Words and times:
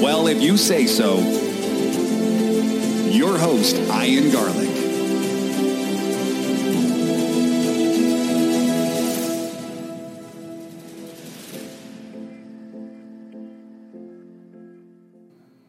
Well, 0.00 0.26
if 0.26 0.42
you 0.42 0.58
say 0.58 0.86
so, 0.86 1.16
your 3.08 3.38
host, 3.38 3.76
Ian 3.76 4.30
Garlic. 4.30 4.68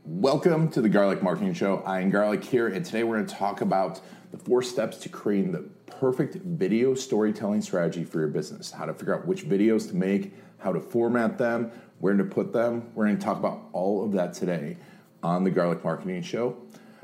Welcome 0.03 0.69
to 0.71 0.81
the 0.81 0.89
Garlic 0.89 1.23
Marketing 1.23 1.53
Show. 1.53 1.81
Ian 1.88 2.09
Garlic 2.09 2.44
here, 2.44 2.67
and 2.67 2.85
today 2.85 3.05
we're 3.05 3.16
going 3.16 3.27
to 3.27 3.33
talk 3.33 3.61
about 3.61 4.02
the 4.31 4.38
four 4.38 4.61
steps 4.61 4.97
to 4.97 5.09
creating 5.09 5.53
the 5.53 5.61
perfect 5.85 6.35
video 6.35 6.94
storytelling 6.95 7.61
strategy 7.61 8.03
for 8.03 8.19
your 8.19 8.27
business. 8.27 8.71
How 8.71 8.85
to 8.88 8.94
figure 8.94 9.16
out 9.16 9.25
which 9.25 9.45
videos 9.45 9.88
to 9.88 9.95
make, 9.95 10.33
how 10.57 10.73
to 10.73 10.81
format 10.81 11.38
them, 11.38 11.71
where 11.99 12.15
to 12.15 12.23
put 12.23 12.53
them. 12.53 12.89
We're 12.93 13.05
going 13.05 13.17
to 13.17 13.23
talk 13.23 13.37
about 13.37 13.63
all 13.73 14.03
of 14.03 14.11
that 14.13 14.33
today 14.33 14.77
on 15.23 15.43
the 15.43 15.51
Garlic 15.51 15.83
Marketing 15.83 16.21
Show. 16.21 16.55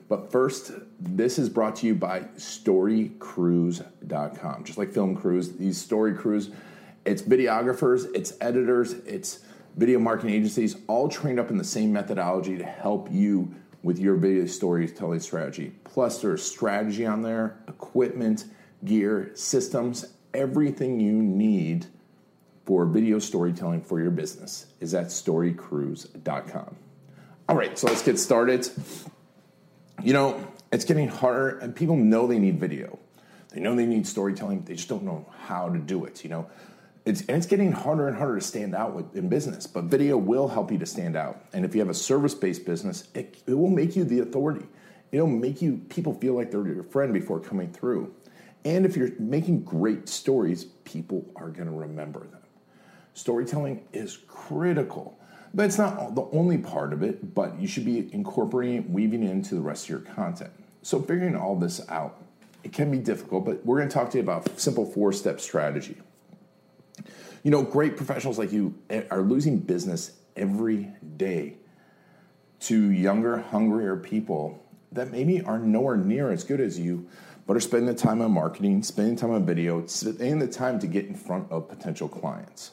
But 0.08 0.32
first, 0.32 0.72
this 1.00 1.40
is 1.40 1.50
brought 1.50 1.76
to 1.78 1.88
you 1.88 1.96
by 1.96 2.22
StoryCrews.com. 2.38 4.64
Just 4.64 4.78
like 4.78 4.92
film 4.92 5.16
crews, 5.16 5.54
these 5.54 5.80
story 5.80 6.14
crews, 6.14 6.52
it's 7.06 7.22
videographers, 7.22 8.08
it's 8.14 8.34
editors, 8.40 8.94
it's 9.06 9.40
video 9.76 10.00
marketing 10.00 10.36
agencies, 10.36 10.78
all 10.88 11.10
trained 11.10 11.40
up 11.40 11.50
in 11.50 11.58
the 11.58 11.64
same 11.64 11.92
methodology 11.92 12.58
to 12.58 12.66
help 12.66 13.08
you 13.12 13.54
with 13.82 14.00
your 14.00 14.16
video 14.16 14.46
storytelling 14.46 15.20
strategy. 15.20 15.74
Plus, 15.84 16.22
there's 16.22 16.44
strategy 16.44 17.06
on 17.06 17.22
there, 17.22 17.58
equipment, 17.68 18.46
gear, 18.86 19.32
systems, 19.34 20.06
everything 20.34 21.00
you 21.00 21.14
need 21.14 21.88
for 22.66 22.86
video 22.86 23.20
storytelling 23.20 23.82
for 23.82 24.00
your 24.00 24.12
business 24.12 24.68
is 24.80 24.94
at 24.94 25.08
storycrews.com. 25.08 26.76
All 27.50 27.56
right, 27.56 27.78
so 27.78 27.88
let's 27.88 28.02
get 28.02 28.18
started. 28.18 28.70
You 30.02 30.14
know, 30.14 30.48
it's 30.72 30.86
getting 30.86 31.10
harder, 31.10 31.60
and 31.60 31.76
people 31.76 31.96
know 31.96 32.26
they 32.26 32.40
need 32.40 32.60
video. 32.60 33.00
They 33.50 33.60
know 33.60 33.76
they 33.76 33.86
need 33.86 34.08
storytelling, 34.08 34.64
they 34.64 34.76
just 34.76 34.90
don't 34.90 35.04
know 35.04 35.28
how 35.42 35.70
to 35.70 35.78
do 35.78 36.06
it. 36.06 36.24
You 36.24 36.30
know, 36.30 36.50
it's 37.06 37.22
and 37.22 37.32
it's 37.32 37.46
getting 37.46 37.72
harder 37.72 38.08
and 38.08 38.18
harder 38.18 38.40
to 38.40 38.46
stand 38.46 38.74
out 38.74 38.96
with, 38.96 39.16
in 39.16 39.30
business. 39.30 39.68
But 39.68 39.86
video 39.86 40.18
will 40.18 40.48
help 40.48 40.72
you 40.72 40.78
to 40.80 40.86
stand 40.86 41.16
out. 41.16 41.46
And 41.54 41.66
if 41.66 41.76
you 41.76 41.82
have 41.82 41.90
a 41.90 41.94
service-based 41.94 42.66
business, 42.66 43.08
it, 43.14 43.44
it 43.46 43.54
will 43.54 43.70
make 43.70 43.96
you 43.96 44.06
the 44.06 44.22
authority. 44.22 44.66
It'll 45.12 45.28
make 45.28 45.62
you 45.62 45.82
people 45.90 46.14
feel 46.16 46.34
like 46.34 46.50
they're 46.50 46.66
your 46.66 46.84
friend 46.84 47.14
before 47.14 47.40
coming 47.40 47.72
through. 47.72 48.16
And 48.66 48.86
if 48.86 48.96
you're 48.96 49.12
making 49.20 49.64
great 49.64 50.08
stories, 50.08 50.64
people 50.86 51.30
are 51.36 51.50
going 51.50 51.68
to 51.68 51.74
remember 51.74 52.22
them. 52.22 52.43
Storytelling 53.14 53.86
is 53.94 54.18
critical, 54.28 55.20
but 55.54 55.66
it's 55.66 55.78
not 55.78 56.16
the 56.16 56.24
only 56.32 56.58
part 56.58 56.94
of 56.94 57.04
it, 57.04 57.34
but 57.36 57.60
you 57.60 57.68
should 57.68 57.86
be 57.86 58.12
incorporating 58.14 58.92
weaving 58.92 59.24
into 59.24 59.56
the 59.56 59.62
rest 59.62 59.86
of 59.86 59.90
your 59.90 60.00
content. 60.00 60.52
So, 60.82 61.00
figuring 61.00 61.36
all 61.36 61.56
this 61.56 61.88
out, 61.90 62.22
it 62.64 62.74
can 62.74 62.90
be 62.90 62.98
difficult, 62.98 63.46
but 63.46 63.66
we're 63.66 63.78
going 63.78 63.90
to 63.90 63.94
talk 63.94 64.10
to 64.12 64.18
you 64.18 64.24
about 64.24 64.60
simple 64.60 64.86
four 64.86 65.14
step 65.14 65.40
strategy. 65.40 65.98
You 67.44 67.52
know, 67.52 67.62
great 67.62 67.98
professionals 67.98 68.40
like 68.40 68.52
you 68.52 68.74
eh, 68.90 69.04
are 69.12 69.22
losing 69.22 69.60
business 69.60 70.14
every 70.36 70.90
day 71.18 71.58
to 72.62 72.92
younger, 72.92 73.38
hungrier 73.38 73.98
people 73.98 74.64
that 74.94 75.12
maybe 75.12 75.42
are 75.42 75.60
nowhere 75.60 75.98
near 75.98 76.32
as 76.32 76.44
good 76.44 76.62
as 76.62 76.80
you, 76.80 77.08
but 77.46 77.58
are 77.58 77.60
spending 77.60 77.88
the 77.88 77.94
time 77.94 78.22
on 78.22 78.32
marketing, 78.32 78.82
spending 78.84 79.16
time 79.16 79.32
on 79.32 79.46
video, 79.46 79.86
spending 79.86 80.40
the 80.40 80.48
time 80.48 80.80
to 80.80 80.88
get 80.88 81.06
in 81.06 81.16
front 81.16 81.52
of 81.52 81.68
potential 81.68 82.08
clients. 82.08 82.72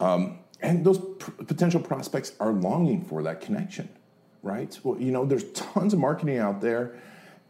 Um, 0.00 0.38
and 0.60 0.84
those 0.84 0.98
pr- 0.98 1.30
potential 1.30 1.80
prospects 1.80 2.32
are 2.40 2.52
longing 2.52 3.04
for 3.04 3.22
that 3.22 3.40
connection, 3.40 3.88
right? 4.42 4.78
Well, 4.82 5.00
you 5.00 5.12
know, 5.12 5.24
there's 5.24 5.44
tons 5.52 5.92
of 5.92 5.98
marketing 5.98 6.38
out 6.38 6.60
there 6.60 6.96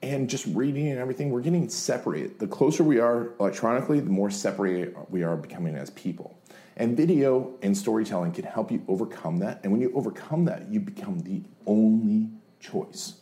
and 0.05 0.29
just 0.29 0.45
reading 0.47 0.89
and 0.89 0.99
everything, 0.99 1.31
we're 1.31 1.41
getting 1.41 1.69
separated. 1.69 2.39
The 2.39 2.47
closer 2.47 2.85
we 2.85 2.99
are 2.99 3.31
electronically, 3.41 4.01
the 4.01 4.11
more 4.11 4.31
separated 4.31 4.95
we 5.09 5.23
are 5.23 5.37
becoming 5.37 5.77
as 5.77 5.91
people. 5.91 6.39
And 6.77 6.97
video 6.97 7.55
and 7.63 7.77
storytelling 7.77 8.33
can 8.33 8.45
help 8.45 8.71
you 8.71 8.83
overcome 8.87 9.39
that. 9.39 9.61
And 9.63 9.73
when 9.73 9.81
you 9.81 9.93
overcome 9.95 10.45
that, 10.47 10.71
you 10.71 10.81
become 10.81 11.21
the 11.21 11.43
only 11.67 12.29
choice. 12.61 13.15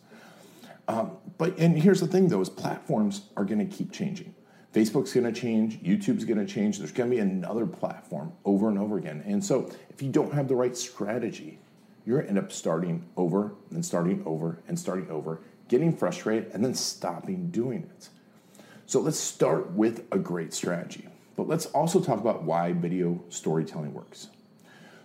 Um, 0.88 1.12
but 1.38 1.56
and 1.58 1.78
here's 1.78 2.00
the 2.00 2.08
thing 2.08 2.28
though: 2.28 2.40
is 2.40 2.48
platforms 2.48 3.28
are 3.36 3.44
going 3.44 3.66
to 3.66 3.76
keep 3.76 3.92
changing. 3.92 4.34
Facebook's 4.72 5.12
going 5.12 5.32
to 5.32 5.38
change. 5.38 5.80
YouTube's 5.82 6.24
going 6.24 6.44
to 6.44 6.50
change. 6.50 6.78
There's 6.78 6.92
going 6.92 7.10
to 7.10 7.16
be 7.16 7.20
another 7.20 7.66
platform 7.66 8.32
over 8.44 8.68
and 8.68 8.78
over 8.78 8.96
again. 8.96 9.22
And 9.26 9.44
so, 9.44 9.70
if 9.90 10.02
you 10.02 10.10
don't 10.10 10.32
have 10.32 10.48
the 10.48 10.56
right 10.56 10.76
strategy, 10.76 11.58
you're 12.04 12.18
going 12.18 12.34
to 12.34 12.38
end 12.40 12.46
up 12.46 12.52
starting 12.52 13.04
over 13.16 13.52
and 13.70 13.84
starting 13.84 14.22
over 14.26 14.58
and 14.66 14.78
starting 14.78 15.10
over, 15.10 15.40
getting 15.68 15.94
frustrated, 15.94 16.50
and 16.52 16.64
then 16.64 16.74
stopping 16.74 17.50
doing 17.50 17.82
it. 17.82 18.08
So 18.86 19.00
let's 19.00 19.18
start 19.18 19.72
with 19.72 20.04
a 20.12 20.18
great 20.18 20.52
strategy. 20.52 21.06
But 21.36 21.48
let's 21.48 21.66
also 21.66 22.00
talk 22.00 22.20
about 22.20 22.42
why 22.42 22.72
video 22.72 23.22
storytelling 23.28 23.94
works. 23.94 24.28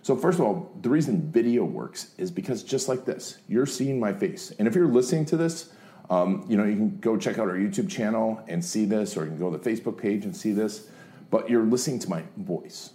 So, 0.02 0.16
first 0.16 0.38
of 0.38 0.44
all, 0.44 0.70
the 0.80 0.88
reason 0.88 1.30
video 1.32 1.64
works 1.64 2.12
is 2.18 2.30
because 2.30 2.62
just 2.62 2.88
like 2.88 3.04
this, 3.04 3.38
you're 3.48 3.66
seeing 3.66 3.98
my 3.98 4.12
face. 4.12 4.52
And 4.58 4.68
if 4.68 4.74
you're 4.74 4.88
listening 4.88 5.24
to 5.26 5.36
this, 5.36 5.70
um, 6.10 6.44
you 6.48 6.56
know, 6.56 6.64
you 6.64 6.76
can 6.76 6.98
go 6.98 7.16
check 7.16 7.38
out 7.38 7.48
our 7.48 7.56
YouTube 7.56 7.88
channel 7.90 8.42
and 8.48 8.64
see 8.64 8.84
this, 8.84 9.16
or 9.16 9.24
you 9.24 9.30
can 9.30 9.38
go 9.38 9.50
to 9.50 9.58
the 9.58 9.70
Facebook 9.70 9.98
page 9.98 10.24
and 10.24 10.34
see 10.34 10.52
this, 10.52 10.88
but 11.30 11.50
you're 11.50 11.64
listening 11.64 11.98
to 12.00 12.08
my 12.08 12.22
voice, 12.38 12.92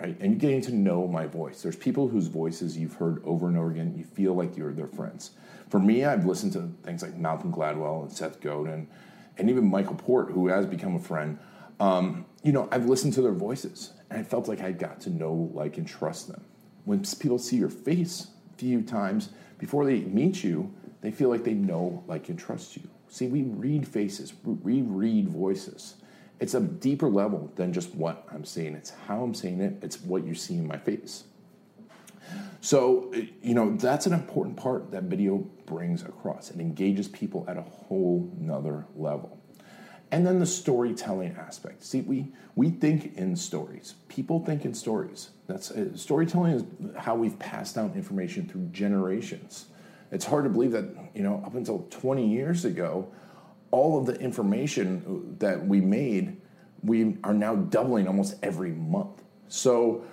right? 0.00 0.16
And 0.20 0.32
you're 0.32 0.40
getting 0.40 0.62
to 0.62 0.74
know 0.74 1.06
my 1.06 1.26
voice. 1.26 1.62
There's 1.62 1.76
people 1.76 2.08
whose 2.08 2.28
voices 2.28 2.78
you've 2.78 2.94
heard 2.94 3.22
over 3.24 3.48
and 3.48 3.58
over 3.58 3.70
again. 3.70 3.94
You 3.96 4.04
feel 4.04 4.34
like 4.34 4.56
you're 4.56 4.72
their 4.72 4.86
friends. 4.86 5.32
For 5.68 5.78
me, 5.78 6.04
I've 6.06 6.24
listened 6.24 6.54
to 6.54 6.72
things 6.82 7.02
like 7.02 7.16
Malcolm 7.16 7.52
Gladwell 7.52 8.02
and 8.02 8.12
Seth 8.12 8.40
Godin, 8.40 8.88
and 9.36 9.50
even 9.50 9.66
Michael 9.66 9.94
Port, 9.94 10.30
who 10.30 10.48
has 10.48 10.64
become 10.66 10.96
a 10.96 11.00
friend. 11.00 11.38
Um, 11.80 12.24
you 12.42 12.52
know, 12.52 12.68
I've 12.72 12.86
listened 12.86 13.12
to 13.14 13.22
their 13.22 13.32
voices, 13.32 13.92
and 14.10 14.18
I 14.18 14.22
felt 14.22 14.48
like 14.48 14.62
I 14.62 14.72
got 14.72 15.00
to 15.02 15.10
know, 15.10 15.50
like, 15.52 15.76
and 15.76 15.86
trust 15.86 16.28
them. 16.28 16.42
When 16.86 17.04
people 17.04 17.38
see 17.38 17.56
your 17.56 17.68
face 17.68 18.28
a 18.54 18.56
few 18.56 18.80
times 18.82 19.28
before 19.58 19.84
they 19.84 20.00
meet 20.00 20.42
you, 20.42 20.72
they 21.00 21.10
feel 21.10 21.28
like 21.28 21.44
they 21.44 21.54
know, 21.54 22.04
like, 22.06 22.28
and 22.28 22.38
trust 22.38 22.76
you. 22.76 22.82
See, 23.08 23.26
we 23.26 23.42
read 23.42 23.86
faces, 23.86 24.32
we 24.44 24.82
read 24.82 25.28
voices. 25.28 25.94
It's 26.40 26.54
a 26.54 26.60
deeper 26.60 27.08
level 27.08 27.50
than 27.56 27.72
just 27.72 27.94
what 27.94 28.26
I'm 28.32 28.44
saying. 28.44 28.74
It's 28.74 28.90
how 29.06 29.22
I'm 29.22 29.34
saying 29.34 29.60
it. 29.60 29.78
It's 29.82 30.00
what 30.00 30.24
you 30.24 30.34
see 30.34 30.54
in 30.54 30.68
my 30.68 30.78
face. 30.78 31.24
So, 32.60 33.12
you 33.42 33.54
know, 33.54 33.76
that's 33.76 34.06
an 34.06 34.12
important 34.12 34.56
part 34.56 34.90
that 34.92 35.04
video 35.04 35.38
brings 35.66 36.02
across. 36.02 36.50
It 36.50 36.60
engages 36.60 37.08
people 37.08 37.44
at 37.48 37.56
a 37.56 37.62
whole 37.62 38.30
nother 38.38 38.86
level. 38.94 39.38
And 40.10 40.26
then 40.26 40.38
the 40.38 40.46
storytelling 40.46 41.36
aspect. 41.36 41.84
See, 41.84 42.00
we, 42.00 42.32
we 42.54 42.70
think 42.70 43.16
in 43.16 43.36
stories. 43.36 43.94
People 44.08 44.44
think 44.44 44.64
in 44.64 44.74
stories. 44.74 45.30
That's 45.46 45.70
uh, 45.70 45.96
storytelling 45.96 46.52
is 46.52 46.64
how 46.96 47.14
we've 47.14 47.38
passed 47.38 47.74
down 47.74 47.92
information 47.94 48.48
through 48.48 48.66
generations. 48.66 49.66
It's 50.10 50.24
hard 50.24 50.44
to 50.44 50.50
believe 50.50 50.72
that, 50.72 50.84
you 51.14 51.22
know, 51.22 51.42
up 51.44 51.54
until 51.54 51.86
20 51.90 52.28
years 52.28 52.64
ago, 52.64 53.12
all 53.70 53.98
of 53.98 54.06
the 54.06 54.14
information 54.14 55.36
that 55.38 55.66
we 55.66 55.80
made, 55.80 56.40
we 56.82 57.16
are 57.24 57.34
now 57.34 57.54
doubling 57.54 58.06
almost 58.08 58.36
every 58.42 58.70
month. 58.70 59.22
So 59.48 60.04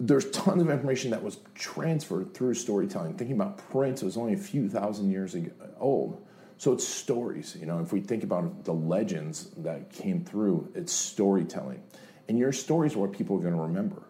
there's 0.00 0.30
tons 0.30 0.60
of 0.60 0.70
information 0.70 1.10
that 1.12 1.22
was 1.22 1.38
transferred 1.54 2.34
through 2.34 2.54
storytelling. 2.54 3.14
Thinking 3.14 3.36
about 3.36 3.58
print, 3.70 4.02
it 4.02 4.04
was 4.04 4.16
only 4.16 4.34
a 4.34 4.38
few 4.38 4.68
thousand 4.68 5.10
years 5.10 5.34
ago, 5.34 5.52
old. 5.78 6.26
So 6.58 6.72
it's 6.72 6.86
stories. 6.86 7.56
You 7.58 7.66
know, 7.66 7.80
if 7.80 7.92
we 7.92 8.00
think 8.00 8.24
about 8.24 8.64
the 8.64 8.72
legends 8.72 9.50
that 9.58 9.92
came 9.92 10.24
through, 10.24 10.72
it's 10.74 10.92
storytelling. 10.92 11.82
And 12.28 12.38
your 12.38 12.52
stories 12.52 12.96
are 12.96 13.00
what 13.00 13.12
people 13.12 13.36
are 13.36 13.40
going 13.40 13.54
to 13.54 13.60
remember. 13.60 14.02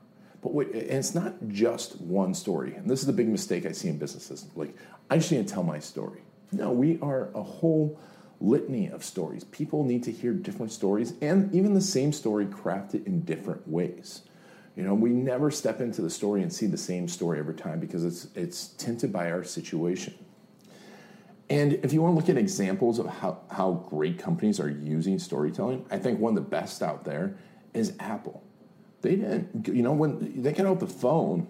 But 0.47 0.55
wait, 0.55 0.69
and 0.69 0.93
it's 0.93 1.13
not 1.13 1.35
just 1.49 2.01
one 2.01 2.33
story. 2.33 2.77
And 2.77 2.89
this 2.89 3.01
is 3.01 3.07
the 3.07 3.13
big 3.13 3.27
mistake 3.27 3.67
I 3.67 3.73
see 3.73 3.89
in 3.89 3.99
businesses. 3.99 4.47
Like, 4.55 4.77
I 5.11 5.17
just 5.17 5.33
need 5.33 5.45
to 5.45 5.53
tell 5.53 5.65
my 5.65 5.81
story. 5.81 6.21
No, 6.53 6.71
we 6.71 7.01
are 7.03 7.31
a 7.35 7.43
whole 7.43 7.99
litany 8.41 8.87
of 8.87 9.03
stories. 9.03 9.43
People 9.43 9.83
need 9.83 10.05
to 10.05 10.13
hear 10.13 10.33
different 10.33 10.71
stories 10.71 11.15
and 11.21 11.53
even 11.53 11.75
the 11.75 11.81
same 11.81 12.13
story 12.13 12.47
crafted 12.47 13.09
in 13.09 13.23
different 13.23 13.67
ways. 13.67 14.23
You 14.77 14.85
know, 14.85 14.95
we 14.95 15.11
never 15.11 15.51
step 15.51 15.81
into 15.81 16.01
the 16.01 16.11
story 16.11 16.43
and 16.43 16.53
see 16.53 16.67
the 16.67 16.79
same 16.79 17.09
story 17.09 17.41
every 17.41 17.55
time 17.55 17.81
because 17.81 18.05
it's 18.05 18.29
it's 18.37 18.69
tinted 18.69 19.13
by 19.13 19.33
our 19.33 19.43
situation. 19.43 20.15
And 21.51 21.73
if 21.83 21.93
you 21.93 22.03
want 22.03 22.13
to 22.13 22.21
look 22.21 22.29
at 22.29 22.39
examples 22.39 23.01
of 23.01 23.07
how, 23.07 23.41
how 23.51 23.85
great 23.91 24.21
companies 24.21 24.61
are 24.61 24.71
using 24.71 25.19
storytelling, 25.19 25.87
I 25.91 25.99
think 25.99 26.21
one 26.21 26.39
of 26.39 26.45
the 26.45 26.49
best 26.49 26.85
out 26.85 27.05
there 27.05 27.37
is 27.75 27.95
Apple. 27.99 28.46
They 29.07 29.15
didn't, 29.15 29.69
you 29.69 29.85
know, 29.85 29.93
when 29.93 30.43
they 30.43 30.53
got 30.53 30.67
out 30.67 30.81
the 30.81 30.89
phone, 30.89 31.47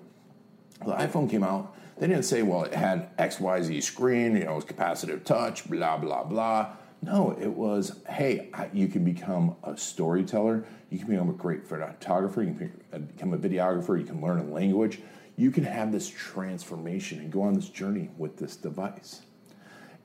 the 0.85 0.93
iPhone 0.93 1.31
came 1.31 1.43
out, 1.43 1.75
they 1.97 2.07
didn't 2.07 2.27
say, 2.27 2.43
well, 2.43 2.65
it 2.65 2.75
had 2.75 3.17
XYZ 3.17 3.83
screen, 3.83 4.37
you 4.37 4.45
know, 4.45 4.53
it 4.53 4.57
was 4.57 4.65
capacitive 4.67 5.25
touch, 5.25 5.67
blah, 5.67 5.97
blah, 5.97 6.25
blah. 6.25 6.73
No, 7.01 7.35
it 7.41 7.49
was, 7.49 7.99
hey, 8.11 8.51
you 8.75 8.89
can 8.89 9.05
become 9.05 9.57
a 9.65 9.75
storyteller, 9.75 10.67
you 10.91 10.99
can 10.99 11.09
become 11.09 11.31
a 11.31 11.33
great 11.33 11.67
photographer, 11.67 12.43
you 12.43 12.53
can 12.53 12.81
uh, 12.93 12.99
become 12.99 13.33
a 13.33 13.39
videographer, 13.39 13.99
you 13.99 14.05
can 14.05 14.21
learn 14.21 14.39
a 14.39 14.45
language, 14.45 15.01
you 15.37 15.51
can 15.51 15.65
have 15.65 15.93
this 15.93 16.11
transformation 16.11 17.21
and 17.21 17.33
go 17.33 17.41
on 17.41 17.55
this 17.55 17.71
journey 17.71 18.11
with 18.19 18.37
this 18.37 18.57
device. 18.57 19.23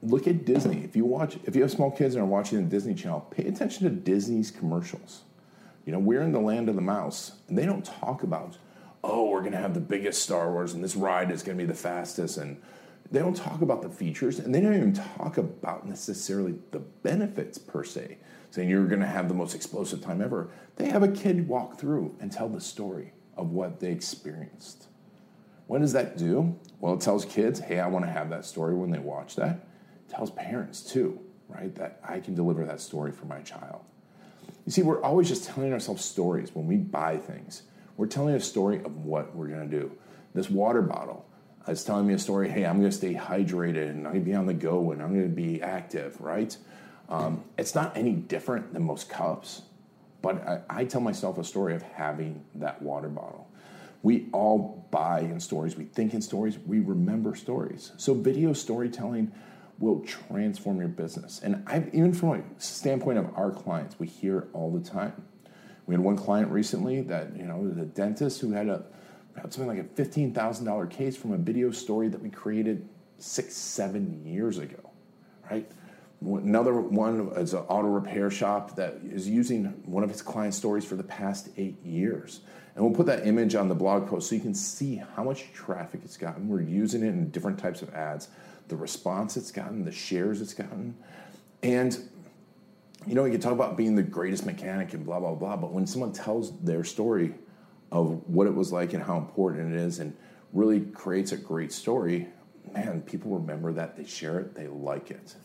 Look 0.01 0.25
at 0.25 0.45
Disney. 0.45 0.86
If 0.86 0.95
you 0.95 1.03
watch, 1.03 1.38
if 1.44 1.57
you 1.57 1.63
have 1.63 1.71
small 1.71 1.92
kids 1.92 2.15
and 2.15 2.24
are 2.24 2.27
watching 2.27 2.63
the 2.63 2.69
Disney 2.69 2.94
Channel, 2.94 3.27
pay 3.30 3.44
attention 3.44 3.83
to 3.83 3.89
Disney's 3.89 4.51
commercials. 4.51 5.24
You 5.86 5.92
know, 5.92 6.00
we're 6.00 6.22
in 6.22 6.31
the 6.31 6.39
land 6.39 6.69
of 6.69 6.75
the 6.75 6.81
mouse, 6.81 7.33
and 7.48 7.57
they 7.57 7.66
don't 7.66 7.83
talk 7.83 8.24
about, 8.24 8.57
oh, 9.04 9.30
we're 9.30 9.39
going 9.39 9.54
to 9.54 9.57
have 9.57 9.74
the 9.74 9.80
biggest 9.80 10.22
Star 10.22 10.51
Wars, 10.51 10.74
and 10.74 10.83
this 10.83 10.95
ride 10.95 11.31
is 11.31 11.42
going 11.42 11.57
to 11.57 11.63
be 11.63 11.68
the 11.68 11.74
fastest, 11.78 12.38
and 12.38 12.62
they 13.10 13.19
don't 13.19 13.36
talk 13.36 13.62
about 13.62 13.81
the 13.81 13.89
features, 13.89 14.39
and 14.39 14.54
they 14.54 14.62
don't 14.62 14.75
even 14.75 14.94
talk 14.94 15.38
about 15.38 15.88
necessarily 15.88 16.56
the 16.72 16.80
benefits 16.80 17.57
per 17.57 17.83
se, 17.83 18.18
saying 18.51 18.69
you're 18.69 18.86
going 18.86 19.01
to 19.01 19.07
have 19.07 19.28
the 19.28 19.33
most 19.33 19.56
explosive 19.56 20.01
time 20.01 20.22
ever. 20.22 20.50
They 20.75 20.89
have 20.89 21.04
a 21.04 21.07
kid 21.07 21.48
walk 21.48 21.80
through 21.80 22.16
and 22.19 22.31
tell 22.31 22.48
the 22.48 22.62
story 22.62 23.13
of 23.36 23.51
what 23.51 23.80
they 23.80 23.92
experienced. 23.92 24.88
What 25.68 25.81
does 25.81 25.94
that 25.94 26.18
do? 26.18 26.60
Well, 26.80 26.94
it 26.95 27.01
tells 27.01 27.25
kids, 27.25 27.60
hey, 27.60 27.80
I 27.80 27.88
want 27.88 28.06
to 28.06 28.12
have 28.12 28.30
that 28.30 28.45
story 28.45 28.75
when 28.75 28.92
they 28.92 29.00
watch 29.00 29.36
that. 29.38 29.68
It 30.07 30.13
tells 30.13 30.30
parents 30.31 30.81
too, 30.81 31.19
right, 31.48 31.74
that 31.75 32.01
I 32.07 32.19
can 32.19 32.36
deliver 32.36 32.66
that 32.66 32.81
story 32.81 33.12
for 33.12 33.25
my 33.25 33.39
child. 33.42 33.81
You 34.66 34.72
see, 34.72 34.84
we're 34.84 35.02
always 35.02 35.28
just 35.28 35.46
telling 35.46 35.74
ourselves 35.74 36.06
stories 36.06 36.54
when 36.54 36.68
we 36.68 36.78
buy 36.78 37.18
things. 37.18 37.63
We're 37.98 38.08
telling 38.08 38.36
a 38.36 38.40
story 38.40 38.78
of 38.84 39.06
what 39.06 39.36
we're 39.36 39.48
going 39.48 39.69
to 39.69 39.80
do. 39.80 39.92
This 40.34 40.50
water 40.50 40.81
bottle 40.81 41.25
is 41.68 41.84
telling 41.84 42.08
me 42.08 42.13
a 42.13 42.19
story 42.19 42.50
hey, 42.50 42.66
I'm 42.66 42.80
going 42.80 42.90
to 42.90 42.96
stay 42.96 43.13
hydrated 43.13 43.90
and 43.90 44.08
I'm 44.08 44.13
going 44.13 44.25
to 44.25 44.30
be 44.30 44.36
on 44.36 44.46
the 44.46 44.54
go 44.54 44.92
and 44.92 45.02
I'm 45.02 45.13
going 45.13 45.30
to 45.30 45.36
be 45.36 45.62
active, 45.62 46.19
right? 46.22 46.56
Um, 47.10 47.44
it's 47.58 47.75
not 47.75 47.98
any 47.98 48.13
different 48.13 48.74
than 48.74 48.84
most 48.84 49.10
cups, 49.10 49.63
but 50.22 50.48
I, 50.48 50.62
I 50.69 50.86
tell 50.86 51.02
myself 51.02 51.38
a 51.38 51.44
story 51.44 51.75
of 51.75 51.81
having 51.81 52.44
that 52.56 52.81
water 52.81 53.10
bottle. 53.10 53.50
We 54.04 54.30
all 54.31 54.88
buy 54.90 55.19
in 55.19 55.40
stories, 55.40 55.75
we 55.75 55.84
think 55.84 56.13
in 56.13 56.22
stories, 56.22 56.58
we 56.58 56.80
remember 56.80 57.36
stories. 57.36 57.92
So, 57.98 58.16
video 58.16 58.54
storytelling 58.54 59.31
will 59.81 60.00
transform 60.01 60.80
your 60.80 60.88
business. 60.88 61.42
And 61.44 61.63
I've, 61.68 61.94
even 61.94 62.13
from 62.13 62.30
a 62.30 62.62
standpoint 62.62 63.18
of 63.18 63.36
our 63.36 63.51
clients, 63.51 64.00
we 64.00 64.07
hear 64.07 64.39
it 64.39 64.48
all 64.54 64.72
the 64.72 64.88
time. 64.88 65.25
We 65.88 65.95
had 65.95 66.04
one 66.04 66.16
client 66.16 66.51
recently 66.51 67.01
that, 67.01 67.36
you 67.36 67.44
know, 67.44 67.68
the 67.68 67.86
dentist 67.86 68.39
who 68.39 68.51
had 68.51 68.69
a 68.69 68.86
had 69.36 69.54
something 69.54 69.68
like 69.68 69.80
a 69.80 70.01
$15,000 70.01 70.89
case 70.89 71.16
from 71.16 71.31
a 71.33 71.38
video 71.38 71.72
story 71.72 72.10
that 72.10 72.22
we 72.22 72.30
created 72.30 72.88
six, 73.18 73.56
seven 73.56 74.25
years 74.25 74.57
ago, 74.57 74.92
right? 75.50 75.69
Another 76.22 76.74
one 76.74 77.31
is 77.38 77.54
an 77.54 77.62
auto 77.62 77.88
repair 77.88 78.30
shop 78.30 78.75
that 78.75 79.00
is 79.04 79.27
using 79.27 79.66
one 79.86 80.04
of 80.04 80.10
his 80.10 80.22
client 80.22 80.54
stories 80.54 80.86
for 80.86 80.95
the 80.95 81.04
past 81.04 81.50
eight 81.57 81.84
years. 81.84 82.42
And 82.75 82.84
we'll 82.84 82.94
put 82.94 83.06
that 83.07 83.25
image 83.25 83.56
on 83.56 83.68
the 83.68 83.75
blog 83.75 84.07
post 84.07 84.30
so 84.30 84.36
you 84.36 84.42
can 84.42 84.54
see 84.54 85.01
how 85.16 85.24
much 85.24 85.51
traffic 85.54 86.01
it's 86.04 86.18
gotten. 86.18 86.48
We're 86.48 86.62
using 86.62 87.04
it 87.04 87.07
in 87.07 87.30
different 87.31 87.57
types 87.57 87.81
of 87.81 87.94
ads 87.94 88.30
the 88.72 88.78
response 88.78 89.36
it's 89.36 89.52
gotten, 89.52 89.84
the 89.84 89.92
shares 89.92 90.42
it's 90.42 90.54
gotten. 90.54 90.96
And 91.62 91.98
you 93.06 93.16
know, 93.16 93.26
you 93.26 93.32
can 93.32 93.42
talk 93.42 93.52
about 93.52 93.76
being 93.76 93.96
the 93.96 94.04
greatest 94.04 94.46
mechanic 94.46 94.94
and 94.94 95.06
blah, 95.06 95.20
blah, 95.20 95.36
blah, 95.36 95.58
but 95.58 95.72
when 95.74 95.86
someone 95.86 96.14
tells 96.14 96.58
their 96.60 96.84
story 96.84 97.34
of 97.92 98.22
what 98.28 98.48
it 98.48 98.56
was 98.56 98.72
like 98.72 98.94
and 98.94 99.04
how 99.04 99.18
important 99.18 99.74
it 99.74 99.80
is 99.80 100.00
and 100.00 100.16
really 100.54 100.80
creates 100.80 101.34
a 101.34 101.38
great 101.38 101.74
story, 101.74 102.28
man, 102.74 103.02
people 103.02 103.32
remember 103.32 103.74
that, 103.74 103.98
they 103.98 104.06
share 104.06 104.40
it, 104.40 104.56
they 104.56 104.68
like 104.68 105.12
it. 105.12 105.36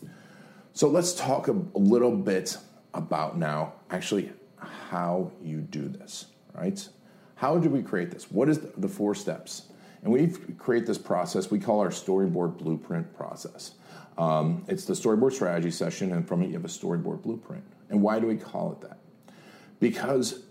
So 0.73 0.87
let's 0.87 1.13
talk 1.13 1.47
a, 1.47 1.55
little 1.73 2.15
bit 2.15 2.57
about 2.93 3.37
now 3.37 3.73
actually 3.89 4.31
how 4.89 5.31
you 5.41 5.59
do 5.59 5.89
this, 5.89 6.27
right? 6.53 6.87
How 7.35 7.57
do 7.57 7.69
we 7.69 7.81
create 7.81 8.11
this? 8.11 8.31
What 8.31 8.47
is 8.47 8.59
the 8.59 8.87
four 8.87 9.13
steps? 9.15 9.63
And 10.03 10.11
we 10.11 10.27
create 10.57 10.85
this 10.85 10.97
process 10.97 11.49
we 11.49 11.59
call 11.59 11.79
our 11.79 11.89
storyboard 11.89 12.57
blueprint 12.57 13.15
process. 13.15 13.75
Um, 14.17 14.65
it's 14.67 14.85
the 14.85 14.93
storyboard 14.93 15.33
strategy 15.33 15.71
session, 15.71 16.11
and 16.11 16.27
from 16.27 16.41
it, 16.41 16.47
you 16.47 16.53
have 16.53 16.65
a 16.65 16.69
storyboard 16.69 17.21
blueprint. 17.21 17.63
And 17.89 18.01
why 18.01 18.19
do 18.19 18.27
we 18.27 18.35
call 18.35 18.71
it 18.71 18.81
that? 18.81 18.99
Because 19.79 20.43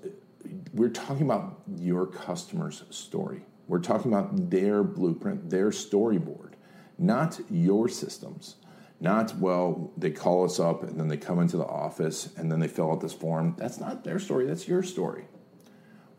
we're 0.72 0.90
talking 0.90 1.26
about 1.26 1.60
your 1.76 2.06
customer's 2.06 2.84
story. 2.90 3.42
We're 3.66 3.80
talking 3.80 4.12
about 4.12 4.50
their 4.50 4.84
blueprint, 4.84 5.50
their 5.50 5.70
storyboard, 5.70 6.52
not 6.98 7.40
your 7.50 7.88
systems. 7.88 8.56
Not, 8.98 9.36
well, 9.36 9.92
they 9.98 10.10
call 10.10 10.44
us 10.44 10.58
up 10.58 10.82
and 10.82 10.98
then 10.98 11.08
they 11.08 11.18
come 11.18 11.38
into 11.38 11.58
the 11.58 11.66
office 11.66 12.30
and 12.38 12.50
then 12.50 12.60
they 12.60 12.68
fill 12.68 12.90
out 12.90 13.02
this 13.02 13.12
form. 13.12 13.54
That's 13.58 13.78
not 13.78 14.04
their 14.04 14.18
story, 14.18 14.46
that's 14.46 14.66
your 14.66 14.82
story. 14.82 15.24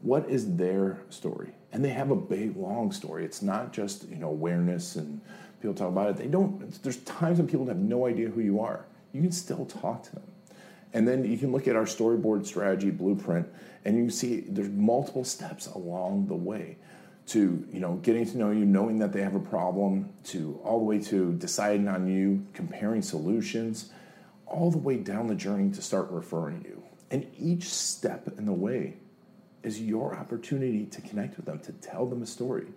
What 0.01 0.29
is 0.29 0.55
their 0.55 0.99
story? 1.09 1.53
and 1.71 1.83
they 1.83 1.89
have 1.89 2.11
a 2.11 2.15
big 2.15 2.55
long 2.55 2.91
story. 2.91 3.25
It's 3.25 3.41
not 3.41 3.73
just 3.73 4.07
you 4.09 4.15
know 4.15 4.29
awareness 4.29 4.95
and 4.95 5.21
people 5.61 5.75
talk 5.75 5.89
about 5.89 6.09
it. 6.09 6.17
They 6.17 6.27
don't 6.27 6.71
there's 6.83 6.97
times 6.97 7.37
when 7.37 7.47
people 7.47 7.67
have 7.67 7.77
no 7.77 8.07
idea 8.07 8.29
who 8.29 8.41
you 8.41 8.59
are. 8.59 8.85
You 9.13 9.21
can 9.21 9.31
still 9.31 9.65
talk 9.65 10.03
to 10.03 10.15
them. 10.15 10.23
And 10.93 11.07
then 11.07 11.25
you 11.25 11.37
can 11.37 11.51
look 11.51 11.67
at 11.67 11.75
our 11.75 11.83
storyboard 11.83 12.45
strategy 12.45 12.89
blueprint 12.89 13.47
and 13.85 13.97
you 13.97 14.09
see 14.09 14.41
there's 14.41 14.69
multiple 14.69 15.23
steps 15.23 15.67
along 15.67 16.27
the 16.27 16.35
way 16.35 16.77
to 17.27 17.63
you 17.71 17.79
know 17.79 17.95
getting 17.97 18.25
to 18.25 18.37
know 18.37 18.51
you 18.51 18.65
knowing 18.65 18.99
that 18.99 19.11
they 19.11 19.21
have 19.21 19.35
a 19.35 19.39
problem 19.39 20.09
to 20.23 20.59
all 20.63 20.79
the 20.79 20.85
way 20.85 20.99
to 20.99 21.33
deciding 21.33 21.87
on 21.87 22.07
you 22.07 22.45
comparing 22.53 23.01
solutions 23.01 23.91
all 24.45 24.71
the 24.71 24.77
way 24.77 24.95
down 24.95 25.27
the 25.27 25.35
journey 25.35 25.69
to 25.69 25.81
start 25.81 26.09
referring 26.09 26.63
you. 26.63 26.81
And 27.11 27.27
each 27.37 27.65
step 27.65 28.29
in 28.37 28.45
the 28.45 28.53
way 28.53 28.95
is 29.63 29.81
your 29.81 30.15
opportunity 30.15 30.85
to 30.85 31.01
connect 31.01 31.37
with 31.37 31.45
them, 31.45 31.59
to 31.59 31.71
tell 31.73 32.05
them 32.05 32.21
a 32.21 32.25
story. 32.25 32.67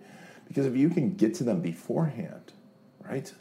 Because 0.47 0.65
if 0.65 0.75
you 0.75 0.89
can 0.89 1.15
get 1.15 1.33
to 1.35 1.43
them 1.43 1.61
beforehand, 1.61 2.51
right? 2.99 3.31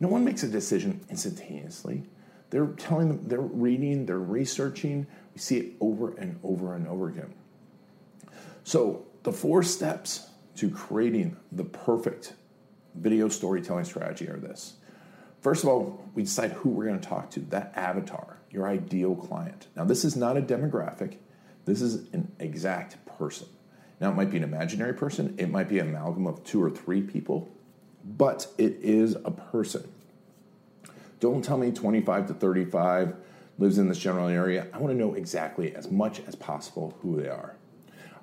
No 0.00 0.08
one 0.08 0.24
makes 0.24 0.42
a 0.42 0.48
decision 0.48 1.00
instantaneously. 1.08 2.04
They're 2.50 2.66
telling 2.66 3.08
them, 3.08 3.20
they're 3.26 3.40
reading, 3.40 4.06
they're 4.06 4.18
researching. 4.18 5.06
We 5.34 5.40
see 5.40 5.58
it 5.58 5.72
over 5.80 6.14
and 6.16 6.38
over 6.42 6.74
and 6.74 6.86
over 6.86 7.08
again. 7.08 7.34
So, 8.64 9.06
the 9.22 9.32
four 9.32 9.62
steps 9.62 10.28
to 10.56 10.70
creating 10.70 11.36
the 11.52 11.64
perfect 11.64 12.34
video 12.94 13.28
storytelling 13.28 13.84
strategy 13.84 14.28
are 14.28 14.38
this. 14.38 14.74
First 15.40 15.62
of 15.62 15.70
all, 15.70 16.04
we 16.14 16.22
decide 16.24 16.52
who 16.52 16.70
we're 16.70 16.86
going 16.86 17.00
to 17.00 17.08
talk 17.08 17.30
to, 17.32 17.40
that 17.40 17.72
avatar, 17.76 18.38
your 18.50 18.68
ideal 18.68 19.14
client. 19.14 19.68
Now, 19.76 19.84
this 19.84 20.04
is 20.04 20.16
not 20.16 20.36
a 20.36 20.42
demographic, 20.42 21.16
this 21.68 21.82
is 21.82 22.12
an 22.12 22.32
exact 22.38 23.04
person. 23.06 23.46
Now, 24.00 24.10
it 24.10 24.14
might 24.14 24.30
be 24.30 24.36
an 24.36 24.44
imaginary 24.44 24.94
person, 24.94 25.34
it 25.38 25.50
might 25.50 25.68
be 25.68 25.78
an 25.78 25.88
amalgam 25.88 26.26
of 26.26 26.44
two 26.44 26.62
or 26.62 26.70
three 26.70 27.02
people, 27.02 27.48
but 28.04 28.46
it 28.56 28.78
is 28.80 29.16
a 29.24 29.30
person. 29.30 29.88
Don't 31.20 31.44
tell 31.44 31.58
me 31.58 31.72
25 31.72 32.28
to 32.28 32.34
35 32.34 33.16
lives 33.58 33.78
in 33.78 33.88
this 33.88 33.98
general 33.98 34.28
area. 34.28 34.68
I 34.72 34.78
want 34.78 34.94
to 34.94 34.98
know 34.98 35.14
exactly 35.14 35.74
as 35.74 35.90
much 35.90 36.20
as 36.28 36.36
possible 36.36 36.96
who 37.02 37.20
they 37.20 37.28
are. 37.28 37.56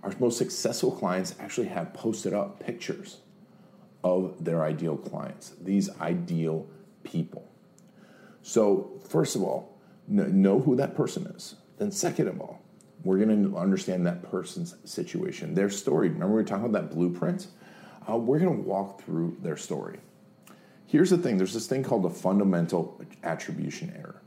Our 0.01 0.13
most 0.19 0.37
successful 0.37 0.91
clients 0.91 1.35
actually 1.39 1.67
have 1.67 1.93
posted 1.93 2.33
up 2.33 2.59
pictures 2.59 3.17
of 4.03 4.45
their 4.45 4.63
ideal 4.63 4.95
clients, 4.95 5.53
these 5.61 5.89
ideal 5.99 6.67
people. 7.03 7.49
So, 8.43 8.91
first 9.09 9.35
of 9.35 9.43
all, 9.43 9.75
know 10.07 10.59
who 10.61 10.75
that 10.75 10.95
person 10.95 11.25
is. 11.25 11.55
Then, 11.79 11.91
second 11.91 12.27
of 12.27 12.39
all, 12.39 12.61
we're 13.05 13.19
going 13.19 13.51
to 13.51 13.57
understand 13.57 14.05
that 14.07 14.29
person's 14.29 14.75
situation, 14.83 15.53
their 15.53 15.69
story. 15.69 16.09
Remember, 16.09 16.35
we 16.35 16.41
were 16.41 16.43
talking 16.43 16.65
about 16.65 16.89
that 16.89 16.95
blueprint? 16.95 17.47
Uh, 18.09 18.17
we're 18.17 18.39
going 18.39 18.57
to 18.57 18.61
walk 18.63 19.03
through 19.03 19.37
their 19.41 19.55
story. 19.55 19.99
Here's 20.87 21.11
the 21.11 21.17
thing 21.17 21.37
there's 21.37 21.53
this 21.53 21.67
thing 21.67 21.83
called 21.83 22.03
the 22.03 22.09
fundamental 22.09 22.99
attribution 23.23 23.93
error. 23.95 24.21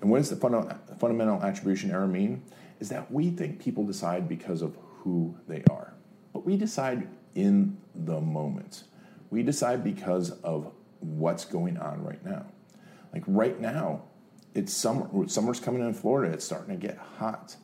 And 0.00 0.10
what 0.10 0.18
does 0.18 0.28
the 0.28 0.36
funda- 0.36 0.78
fundamental 0.98 1.42
attribution 1.42 1.90
error 1.90 2.06
mean? 2.06 2.42
Is 2.80 2.90
that 2.90 3.10
we 3.10 3.30
think 3.30 3.60
people 3.60 3.84
decide 3.84 4.28
because 4.28 4.60
of 4.60 4.76
who 4.98 5.34
they 5.48 5.64
are, 5.70 5.94
but 6.34 6.44
we 6.44 6.56
decide 6.56 7.08
in 7.34 7.78
the 7.94 8.20
moment. 8.20 8.84
We 9.30 9.42
decide 9.42 9.82
because 9.82 10.32
of 10.42 10.70
what's 11.00 11.46
going 11.46 11.78
on 11.78 12.04
right 12.04 12.22
now. 12.24 12.44
Like 13.12 13.22
right 13.26 13.58
now, 13.58 14.02
it's 14.54 14.72
summer. 14.72 15.08
Summer's 15.28 15.60
coming 15.60 15.80
in 15.80 15.94
Florida. 15.94 16.34
It's 16.34 16.44
starting 16.44 16.78
to 16.78 16.86
get 16.86 16.98
hot 16.98 17.56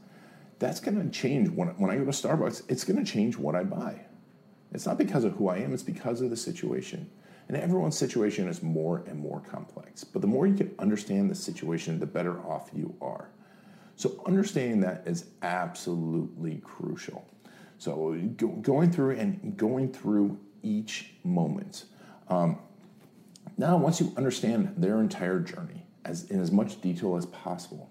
that's 0.59 0.81
going 0.81 1.00
to 1.03 1.09
change 1.11 1.49
when, 1.49 1.69
when 1.77 1.91
I 1.91 1.97
go 1.97 2.05
to 2.05 2.11
Starbucks. 2.11 2.62
It's 2.69 2.85
going 2.85 3.03
to 3.03 3.11
change 3.11 3.37
what 3.37 3.55
I 3.55 3.65
buy. 3.65 4.00
It's 4.73 4.87
not 4.87 4.99
because 4.99 5.25
of 5.25 5.33
who 5.35 5.49
I 5.49 5.59
am, 5.59 5.73
it's 5.73 5.83
because 5.83 6.21
of 6.21 6.31
the 6.31 6.37
situation. 6.37 7.09
And 7.49 7.57
everyone's 7.57 7.97
situation 7.97 8.47
is 8.49 8.62
more 8.62 9.05
and 9.07 9.19
more 9.19 9.41
complex. 9.41 10.05
But 10.05 10.21
the 10.21 10.29
more 10.29 10.47
you 10.47 10.55
can 10.55 10.75
understand 10.79 11.31
the 11.31 11.35
situation, 11.35 11.99
the 11.99 12.07
better 12.07 12.41
off 12.41 12.71
you 12.75 12.95
are. 13.00 13.31
So, 13.97 14.23
understanding 14.27 14.81
that 14.83 15.03
is 15.07 15.31
absolutely 15.43 16.61
crucial. 16.62 17.27
So, 17.79 18.21
go, 18.37 18.49
going 18.49 18.93
through 18.93 19.17
and 19.17 19.57
going 19.57 19.93
through 19.93 20.38
each 20.62 21.15
moment. 21.25 21.85
Um, 22.29 22.59
now, 23.57 23.77
once 23.79 23.99
you 24.00 24.12
understand 24.17 24.75
their 24.77 25.00
entire 25.00 25.41
journey 25.41 25.87
as, 26.05 26.25
in 26.31 26.41
as 26.41 26.53
much 26.53 26.81
detail 26.81 27.17
as 27.17 27.27
possible, 27.27 27.91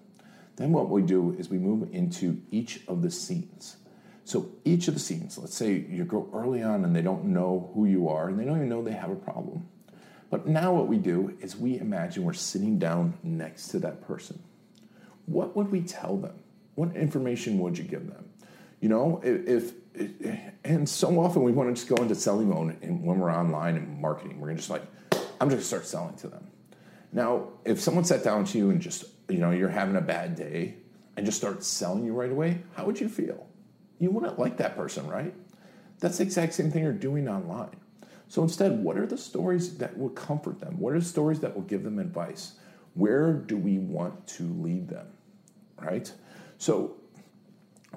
then 0.58 0.72
what 0.72 0.90
we 0.90 1.02
do 1.02 1.36
is 1.38 1.48
we 1.48 1.58
move 1.58 1.88
into 1.92 2.42
each 2.50 2.80
of 2.88 3.00
the 3.00 3.10
scenes. 3.10 3.76
So 4.24 4.50
each 4.64 4.88
of 4.88 4.94
the 4.94 5.00
scenes, 5.00 5.38
let's 5.38 5.54
say 5.54 5.86
you 5.88 6.04
go 6.04 6.28
early 6.34 6.62
on 6.62 6.84
and 6.84 6.94
they 6.94 7.00
don't 7.00 7.26
know 7.26 7.70
who 7.74 7.86
you 7.86 8.08
are 8.08 8.28
and 8.28 8.38
they 8.38 8.44
don't 8.44 8.56
even 8.56 8.68
know 8.68 8.82
they 8.82 8.92
have 8.92 9.10
a 9.10 9.16
problem. 9.16 9.66
But 10.30 10.46
now 10.46 10.74
what 10.74 10.88
we 10.88 10.98
do 10.98 11.36
is 11.40 11.56
we 11.56 11.78
imagine 11.78 12.24
we're 12.24 12.34
sitting 12.34 12.78
down 12.78 13.16
next 13.22 13.68
to 13.68 13.78
that 13.78 14.06
person. 14.06 14.42
What 15.26 15.56
would 15.56 15.70
we 15.70 15.80
tell 15.80 16.16
them? 16.16 16.38
What 16.74 16.94
information 16.94 17.58
would 17.60 17.78
you 17.78 17.84
give 17.84 18.06
them? 18.06 18.28
You 18.80 18.88
know, 18.88 19.20
if, 19.24 19.72
if 19.94 20.52
and 20.64 20.88
so 20.88 21.18
often 21.20 21.42
we 21.42 21.52
want 21.52 21.70
to 21.70 21.74
just 21.74 21.88
go 21.88 22.02
into 22.02 22.14
selling 22.14 22.48
mode 22.50 22.76
and 22.82 23.04
when 23.04 23.18
we're 23.18 23.32
online 23.32 23.76
and 23.76 24.00
marketing, 24.00 24.40
we're 24.40 24.52
just 24.54 24.70
like, 24.70 24.82
I'm 25.40 25.48
just 25.48 25.50
gonna 25.50 25.62
start 25.62 25.86
selling 25.86 26.16
to 26.16 26.28
them. 26.28 26.46
Now, 27.12 27.48
if 27.64 27.80
someone 27.80 28.04
sat 28.04 28.22
down 28.22 28.44
to 28.46 28.58
you 28.58 28.70
and 28.70 28.80
just, 28.80 29.06
you 29.28 29.38
know, 29.38 29.50
you're 29.50 29.68
having 29.68 29.96
a 29.96 30.00
bad 30.00 30.34
day 30.34 30.76
and 31.16 31.26
just 31.26 31.38
start 31.38 31.64
selling 31.64 32.04
you 32.04 32.12
right 32.12 32.30
away, 32.30 32.62
how 32.74 32.84
would 32.84 33.00
you 33.00 33.08
feel? 33.08 33.48
you 33.98 34.10
wouldn't 34.10 34.38
like 34.38 34.56
that 34.58 34.76
person, 34.76 35.06
right? 35.08 35.34
That's 36.00 36.18
the 36.18 36.24
exact 36.24 36.54
same 36.54 36.70
thing 36.70 36.84
you're 36.84 36.92
doing 36.92 37.28
online. 37.28 37.76
So 38.28 38.42
instead, 38.42 38.82
what 38.82 38.96
are 38.96 39.06
the 39.06 39.18
stories 39.18 39.78
that 39.78 39.98
will 39.98 40.10
comfort 40.10 40.60
them? 40.60 40.78
What 40.78 40.94
are 40.94 40.98
the 40.98 41.04
stories 41.04 41.40
that 41.40 41.54
will 41.54 41.62
give 41.62 41.82
them 41.82 41.98
advice? 41.98 42.54
Where 42.94 43.32
do 43.32 43.56
we 43.56 43.78
want 43.78 44.26
to 44.28 44.44
lead 44.44 44.88
them? 44.88 45.06
Right? 45.80 46.12
So 46.58 46.96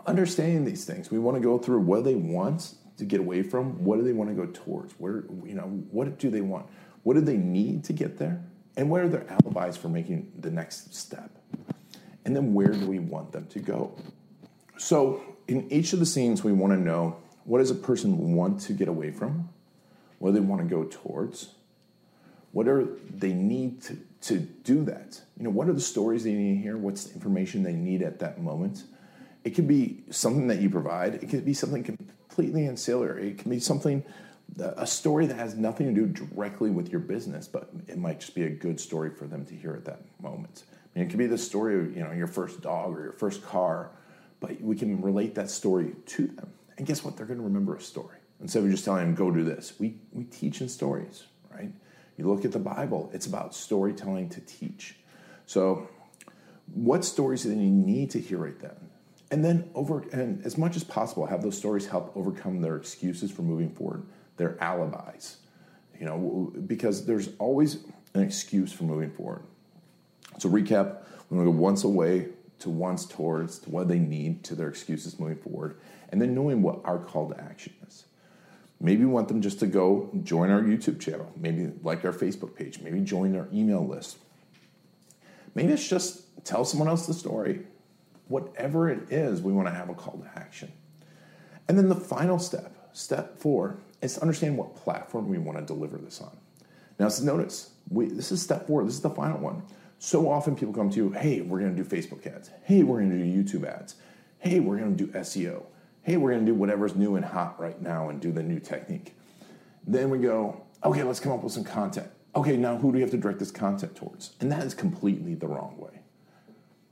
understanding 0.06 0.66
these 0.66 0.86
things, 0.86 1.12
we 1.12 1.20
want 1.20 1.36
to 1.36 1.42
go 1.42 1.58
through 1.58 1.82
what 1.82 2.04
they 2.04 2.16
want 2.16 2.76
to 2.98 3.06
get 3.06 3.20
away 3.20 3.44
from, 3.44 3.84
what 3.84 3.98
do 3.98 4.04
they 4.04 4.14
want 4.14 4.30
to 4.30 4.36
go 4.36 4.46
towards? 4.52 4.94
Where 4.94 5.26
you 5.46 5.54
know, 5.54 5.64
what 5.92 6.18
do 6.18 6.30
they 6.30 6.42
want? 6.42 6.68
What 7.04 7.16
do 7.16 7.22
they 7.22 7.38
need 7.38 7.84
to 7.86 7.94
get 7.94 8.18
there? 8.18 8.44
And 8.78 8.90
what 8.90 9.01
are 9.01 9.10
their 9.10 9.25
alibis 9.30 9.78
for 9.78 9.90
making 9.90 10.32
the 10.40 10.51
next 10.51 10.94
step? 10.96 11.30
And 12.25 12.36
then 12.36 12.54
where 12.54 12.70
do 12.70 12.86
we 12.86 13.00
want 13.00 13.32
them 13.32 13.48
to 13.48 13.60
go? 13.60 13.94
So 14.78 15.22
in 15.48 15.72
each 15.72 15.94
of 15.94 16.00
the 16.00 16.06
scenes, 16.06 16.44
we 16.44 16.51
want 16.51 16.74
to 16.74 16.80
know 16.80 17.18
what 17.44 17.60
does 17.60 17.72
a 17.72 17.75
person 17.75 18.36
want 18.36 18.62
to 18.62 18.74
get 18.74 18.88
away 18.88 19.12
from? 19.12 19.50
What 20.20 20.30
do 20.30 20.34
they 20.40 20.46
want 20.46 20.62
to 20.62 20.68
go 20.68 20.84
towards? 20.84 21.50
What 22.51 22.68
are 22.68 22.86
they 23.10 23.34
need 23.34 23.82
to, 23.84 23.98
to 24.22 24.40
do 24.40 24.84
that? 24.86 25.22
You 25.38 25.46
know, 25.46 25.50
what 25.50 25.68
are 25.68 25.74
the 25.74 25.82
stories 25.82 26.24
they 26.24 26.34
need 26.34 26.58
to 26.58 26.62
hear? 26.62 26.78
What's 26.78 27.06
the 27.06 27.16
information 27.16 27.63
they 27.63 27.74
need 27.74 28.01
at 28.01 28.20
that 28.20 28.42
moment? 28.42 28.84
It 29.44 29.51
could 29.51 29.68
be 29.68 30.04
something 30.12 30.48
that 30.48 30.62
you 30.62 30.70
provide. 30.70 31.16
It 31.16 31.30
could 31.30 31.46
be 31.46 31.54
something 31.54 31.84
completely 31.84 32.68
ancillary. 32.68 33.30
It 33.30 33.40
can 33.40 33.50
be 33.50 33.60
something, 33.60 34.04
a 34.60 34.86
story 34.86 35.25
that 35.27 35.38
has 35.38 35.55
nothing 35.55 35.88
to 35.88 35.93
do 35.93 36.08
directly 36.08 36.70
with 36.70 36.91
your 36.91 37.00
business, 37.00 37.48
but 37.48 37.70
it 37.88 37.98
might 37.98 38.20
just 38.20 38.36
be 38.36 38.43
a 38.43 38.50
good 38.50 38.79
story 38.79 39.10
for 39.10 39.25
them 39.25 39.46
to 39.46 39.55
hear 39.55 39.74
at 39.74 39.86
that 39.86 40.01
moment. 40.22 40.63
I 40.72 41.00
mean, 41.00 41.08
it 41.08 41.10
could 41.10 41.20
be 41.20 41.27
the 41.27 41.38
story 41.38 41.79
of 41.79 41.96
you 41.96 42.03
know 42.03 42.12
your 42.12 42.27
first 42.27 42.62
dog 42.62 42.98
or 42.98 43.03
your 43.03 43.13
first 43.13 43.43
car 43.43 43.91
but 44.41 44.60
we 44.60 44.75
can 44.75 45.01
relate 45.01 45.36
that 45.36 45.50
story 45.50 45.93
to 46.08 46.27
them. 46.27 46.51
And 46.77 46.86
guess 46.86 47.05
what? 47.05 47.15
They're 47.15 47.27
going 47.27 47.39
to 47.39 47.46
remember 47.46 47.75
a 47.75 47.81
story. 47.81 48.17
Instead 48.41 48.63
of 48.63 48.72
just 48.72 48.84
telling 48.84 49.05
them, 49.05 49.15
go 49.15 49.31
do 49.31 49.43
this, 49.43 49.74
we, 49.79 49.96
we 50.12 50.25
teach 50.25 50.60
in 50.60 50.67
stories, 50.67 51.24
right? 51.55 51.72
You 52.17 52.27
look 52.27 52.43
at 52.43 52.51
the 52.51 52.60
Bible, 52.60 53.10
it's 53.13 53.27
about 53.27 53.53
storytelling 53.53 54.29
to 54.29 54.41
teach. 54.41 54.98
So, 55.46 55.88
what 56.74 57.05
stories 57.05 57.43
do 57.43 57.50
they 57.50 57.55
need 57.55 58.10
to 58.12 58.20
hear 58.20 58.39
right 58.39 58.60
then? 58.60 58.75
And 59.29 59.46
then, 59.46 59.70
over 59.75 60.03
and 60.12 60.43
as 60.46 60.58
much 60.58 60.75
as 60.75 60.84
possible, 60.84 61.25
have 61.27 61.43
those 61.43 61.58
stories 61.58 61.86
help 61.86 62.12
overcome 62.15 62.62
their 62.62 62.77
excuses 62.77 63.31
for 63.31 63.43
moving 63.43 63.70
forward, 63.70 64.05
their 64.42 64.58
alibis. 64.62 65.38
You 66.00 66.06
know, 66.08 66.52
because 66.66 67.06
there's 67.06 67.30
always 67.38 67.78
an 68.16 68.24
excuse 68.24 68.74
for 68.74 68.86
moving 68.86 69.12
forward. 69.12 69.44
So, 70.40 70.50
recap: 70.50 71.04
we're 71.30 71.38
going 71.38 71.46
to 71.46 71.52
go 71.52 71.58
once 71.58 71.84
away 71.84 72.30
to 72.60 72.70
once 72.70 73.06
towards 73.06 73.60
to 73.60 73.70
what 73.70 73.88
they 73.88 74.00
need 74.00 74.44
to 74.46 74.56
their 74.56 74.68
excuses 74.68 75.20
moving 75.20 75.38
forward, 75.38 75.78
and 76.10 76.20
then 76.20 76.34
knowing 76.34 76.64
what 76.64 76.80
our 76.84 76.98
call 76.98 77.30
to 77.30 77.40
action 77.40 77.74
is. 77.88 78.06
Maybe 78.80 79.06
we 79.06 79.12
want 79.12 79.28
them 79.28 79.42
just 79.42 79.60
to 79.60 79.68
go 79.68 80.10
join 80.24 80.50
our 80.50 80.62
YouTube 80.62 81.00
channel, 81.00 81.32
maybe 81.38 81.72
like 81.84 82.04
our 82.04 82.12
Facebook 82.12 82.56
page, 82.56 82.80
maybe 82.80 83.00
join 83.02 83.36
our 83.36 83.48
email 83.54 83.86
list. 83.86 84.18
Maybe 85.54 85.72
it's 85.72 85.88
just 85.88 86.24
tell 86.44 86.66
someone 86.66 86.88
else 86.88 87.06
the 87.06 87.14
story. 87.14 87.62
Whatever 88.28 88.90
it 88.90 89.12
is, 89.12 89.42
we 89.42 89.54
want 89.54 89.68
to 89.68 89.74
have 89.74 89.90
a 89.90 89.94
call 89.94 90.18
to 90.18 90.40
action. 90.40 90.72
And 91.68 91.78
then 91.78 91.90
the 91.90 91.96
final 91.96 92.40
step, 92.40 92.90
step 92.94 93.38
four, 93.38 93.78
is 94.01 94.15
to 94.15 94.22
understand 94.22 94.58
what 94.58 94.75
platform 94.75 95.29
we 95.29 95.38
want 95.38 95.58
to 95.58 95.65
deliver 95.65 95.98
this 95.98 96.22
on. 96.22 96.36
Now, 97.00 97.10
notice, 97.22 97.72
we, 97.89 98.08
this 98.08 98.31
is 98.31 98.41
step 98.41 98.67
four, 98.67 98.84
this 98.84 98.96
is 98.96 99.01
the 99.01 99.10
final 99.10 99.39
one. 99.39 99.63
So 100.00 100.29
often 100.29 100.55
people 100.55 100.74
come 100.74 100.89
to 100.89 100.96
you, 100.96 101.12
hey, 101.12 101.41
we're 101.41 101.60
going 101.60 101.75
to 101.75 101.84
do 101.84 101.88
Facebook 101.88 102.25
ads. 102.25 102.50
Hey, 102.63 102.84
we're 102.84 102.98
going 102.98 103.12
to 103.12 103.17
do 103.17 103.60
YouTube 103.62 103.67
ads. 103.67 103.96
Hey, 104.39 104.60
we're 104.60 104.77
going 104.77 104.98
to 104.98 105.05
do 105.05 105.12
SEO. 105.12 105.63
Hey, 106.01 106.17
we're 106.17 106.31
going 106.31 106.46
to 106.46 106.51
do 106.51 106.55
whatever's 106.55 106.96
new 106.96 107.15
and 107.15 107.24
hot 107.24 107.60
right 107.60 107.79
now 107.79 108.10
and 108.10 108.20
do 108.20 108.31
the 108.31 108.41
new 108.41 108.60
technique. 108.60 109.15
Then 109.86 110.10
we 110.10 110.17
go, 110.17 110.65
okay, 110.84 111.03
let's 111.03 111.20
come 111.20 111.31
up 111.31 111.43
with 111.43 111.53
some 111.53 111.63
content. 111.63 112.10
Okay, 112.36 112.58
now 112.58 112.77
who 112.77 112.91
do 112.91 112.96
we 112.96 113.01
have 113.01 113.12
to 113.12 113.17
direct 113.17 113.39
this 113.39 113.51
content 113.51 113.96
towards? 113.96 114.36
And 114.39 114.51
that 114.51 114.63
is 114.63 114.74
completely 114.74 115.36
the 115.36 115.48
wrong 115.48 115.75
way. 115.77 116.01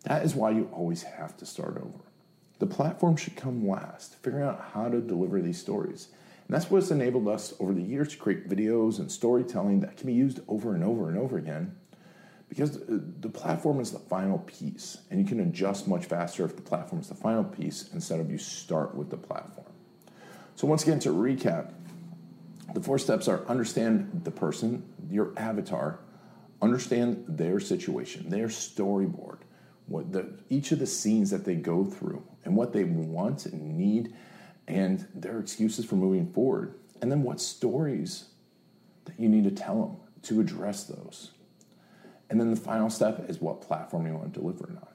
That 0.04 0.24
is 0.24 0.36
why 0.36 0.52
you 0.52 0.70
always 0.72 1.04
have 1.04 1.36
to 1.38 1.46
start 1.46 1.78
over. 1.78 2.04
The 2.60 2.68
platform 2.68 3.16
should 3.16 3.36
come 3.36 3.68
last, 3.68 4.16
figuring 4.16 4.46
out 4.46 4.70
how 4.74 4.90
to 4.90 5.00
deliver 5.02 5.42
these 5.42 5.60
stories. 5.60 6.10
And 6.50 6.56
that's 6.56 6.72
what's 6.72 6.90
enabled 6.90 7.28
us 7.28 7.54
over 7.60 7.76
the 7.76 7.82
years 7.82 8.08
to 8.10 8.18
create 8.18 8.50
videos 8.50 8.98
and 8.98 9.12
storytelling 9.12 9.82
that 9.82 9.98
can 9.98 10.08
be 10.08 10.14
used 10.14 10.40
over 10.48 10.74
and 10.74 10.84
over 10.84 11.08
and 11.08 11.16
over 11.16 11.38
again 11.38 11.76
because 12.50 12.80
the 12.88 13.30
platform 13.30 13.80
is 13.80 13.92
the 13.92 14.00
final 14.00 14.40
piece 14.40 14.98
and 15.12 15.20
you 15.20 15.28
can 15.28 15.42
adjust 15.42 15.88
much 15.88 16.06
faster 16.06 16.44
if 16.44 16.56
the 16.56 16.62
platform 16.64 17.00
is 17.00 17.08
the 17.08 17.14
final 17.14 17.44
piece 17.44 17.92
instead 17.94 18.20
of 18.20 18.32
you 18.32 18.40
start 18.40 18.96
with 18.96 19.12
the 19.12 19.18
platform. 19.18 19.68
So 20.56 20.66
once 20.66 20.82
again 20.82 20.98
to 21.02 21.10
recap 21.10 21.72
the 22.74 22.82
four 22.82 22.98
steps 22.98 23.28
are 23.28 23.46
understand 23.48 24.22
the 24.24 24.32
person 24.32 24.84
your 25.08 25.34
avatar 25.38 26.00
understand 26.64 27.24
their 27.28 27.60
situation 27.60 28.30
their 28.30 28.48
storyboard 28.48 29.38
what 29.88 30.12
the, 30.12 30.30
each 30.50 30.72
of 30.72 30.80
the 30.80 30.86
scenes 30.86 31.32
that 31.32 31.46
they 31.46 31.56
go 31.56 31.84
through 31.84 32.24
and 32.46 32.56
what 32.56 32.74
they 32.74 32.84
want 32.84 33.46
and 33.46 33.78
need 33.78 34.14
and 34.70 35.06
their 35.14 35.40
excuses 35.40 35.84
for 35.84 35.96
moving 35.96 36.32
forward 36.32 36.76
and 37.02 37.12
then 37.12 37.24
what 37.24 37.42
stories 37.42 38.26
that 39.06 39.20
you 39.20 39.28
need 39.28 39.44
to 39.44 39.52
tell 39.52 39.82
them 39.82 39.98
to 40.22 40.40
address 40.40 40.86
those 40.86 41.32
and 42.30 42.40
then 42.40 42.52
the 42.52 42.60
final 42.60 42.90
step 42.90 43.30
is 43.30 43.42
what 43.42 43.62
platform 43.62 44.06
you 44.06 44.14
want 44.14 44.34
to 44.34 44.40
deliver 44.40 44.66
it 44.66 44.78
on. 44.78 44.88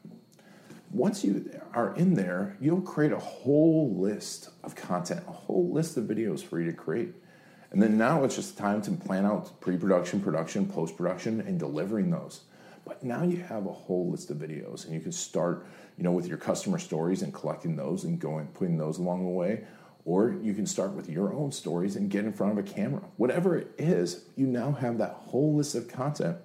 Once 0.90 1.24
you 1.24 1.50
are 1.72 1.94
in 1.96 2.14
there, 2.14 2.56
you'll 2.60 2.80
create 2.80 3.10
a 3.10 3.18
whole 3.18 3.92
list 3.96 4.50
of 4.62 4.76
content, 4.76 5.20
a 5.26 5.32
whole 5.32 5.72
list 5.72 5.96
of 5.96 6.04
videos 6.04 6.42
for 6.42 6.60
you 6.60 6.70
to 6.70 6.76
create. 6.76 7.14
And 7.72 7.82
then 7.82 7.98
now 7.98 8.22
it's 8.22 8.36
just 8.36 8.56
time 8.56 8.80
to 8.82 8.92
plan 8.92 9.26
out 9.26 9.60
pre 9.60 9.76
production, 9.76 10.20
production, 10.20 10.66
post 10.66 10.96
production, 10.96 11.40
and 11.40 11.58
delivering 11.58 12.10
those. 12.10 12.42
But 12.84 13.02
now 13.02 13.22
you 13.22 13.38
have 13.38 13.66
a 13.66 13.72
whole 13.72 14.10
list 14.10 14.30
of 14.30 14.36
videos, 14.36 14.84
and 14.84 14.94
you 14.94 15.00
can 15.00 15.12
start, 15.12 15.66
you 15.96 16.04
know, 16.04 16.12
with 16.12 16.26
your 16.26 16.36
customer 16.36 16.78
stories 16.78 17.22
and 17.22 17.32
collecting 17.32 17.76
those 17.76 18.04
and 18.04 18.18
going, 18.18 18.48
putting 18.48 18.76
those 18.76 18.98
along 18.98 19.24
the 19.24 19.30
way. 19.30 19.64
Or 20.04 20.36
you 20.42 20.52
can 20.52 20.66
start 20.66 20.92
with 20.92 21.08
your 21.08 21.32
own 21.32 21.50
stories 21.50 21.96
and 21.96 22.10
get 22.10 22.26
in 22.26 22.32
front 22.32 22.58
of 22.58 22.58
a 22.58 22.68
camera. 22.68 23.00
Whatever 23.16 23.56
it 23.56 23.68
is, 23.78 24.24
you 24.36 24.46
now 24.46 24.72
have 24.72 24.98
that 24.98 25.12
whole 25.12 25.56
list 25.56 25.74
of 25.74 25.88
content 25.88 26.36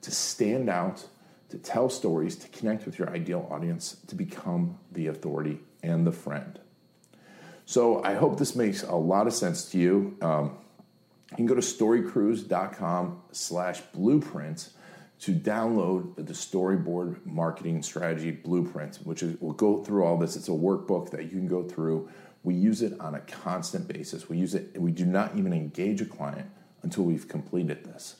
to 0.00 0.10
stand 0.10 0.68
out, 0.68 1.06
to 1.50 1.58
tell 1.58 1.88
stories, 1.88 2.34
to 2.36 2.48
connect 2.48 2.84
with 2.86 2.98
your 2.98 3.08
ideal 3.10 3.46
audience, 3.50 3.98
to 4.08 4.16
become 4.16 4.78
the 4.90 5.06
authority 5.06 5.60
and 5.82 6.04
the 6.06 6.12
friend. 6.12 6.58
So 7.66 8.02
I 8.02 8.14
hope 8.14 8.38
this 8.38 8.56
makes 8.56 8.82
a 8.82 8.96
lot 8.96 9.26
of 9.26 9.32
sense 9.32 9.66
to 9.70 9.78
you. 9.78 10.16
Um, 10.20 10.56
you 11.30 11.36
can 11.36 11.46
go 11.46 11.54
to 11.54 11.60
storycrews.com 11.60 13.22
slash 13.30 13.80
blueprint 13.92 14.70
to 15.20 15.32
download 15.32 16.14
the 16.16 16.32
storyboard 16.32 17.24
marketing 17.26 17.82
strategy 17.82 18.30
blueprint, 18.30 18.96
which 19.02 19.22
is, 19.22 19.36
we'll 19.40 19.52
go 19.52 19.82
through 19.82 20.04
all 20.04 20.16
this. 20.16 20.36
It's 20.36 20.48
a 20.48 20.52
workbook 20.52 21.10
that 21.10 21.24
you 21.24 21.30
can 21.30 21.48
go 21.48 21.64
through. 21.64 22.08
We 22.44 22.54
use 22.54 22.82
it 22.82 22.98
on 23.00 23.14
a 23.16 23.20
constant 23.20 23.88
basis. 23.88 24.28
We 24.28 24.38
use 24.38 24.54
it, 24.54 24.80
we 24.80 24.92
do 24.92 25.04
not 25.04 25.36
even 25.36 25.52
engage 25.52 26.00
a 26.00 26.06
client 26.06 26.48
until 26.82 27.04
we've 27.04 27.26
completed 27.26 27.84
this 27.84 28.16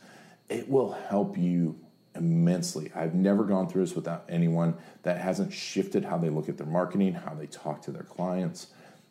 it 0.48 0.68
will 0.68 0.92
help 0.92 1.36
you 1.36 1.78
immensely. 2.14 2.90
I've 2.94 3.14
never 3.14 3.44
gone 3.44 3.68
through 3.68 3.84
this 3.84 3.94
without 3.94 4.24
anyone 4.28 4.76
that 5.02 5.20
hasn't 5.20 5.52
shifted 5.52 6.04
how 6.04 6.18
they 6.18 6.30
look 6.30 6.48
at 6.48 6.56
their 6.56 6.66
marketing, 6.66 7.12
how 7.14 7.34
they 7.34 7.46
talk 7.46 7.82
to 7.82 7.90
their 7.90 8.02
clients, 8.02 8.68